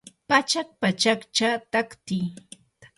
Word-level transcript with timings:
pachak 0.29 0.67
pachakcha 0.81 1.49
tatki 1.71 2.19